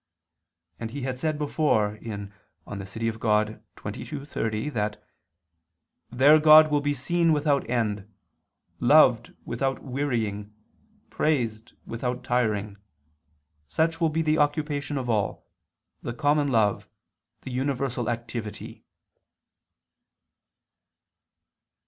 [0.79, 3.19] And he had said before (De Civ.
[3.19, 5.03] Dei xxii, 30) that
[6.09, 8.11] "there God will be seen without end,
[8.79, 10.55] loved without wearying,
[11.11, 12.77] praised without tiring:
[13.67, 15.45] such will be the occupation of all,
[16.01, 16.87] the common love,
[17.41, 18.83] the universal activity."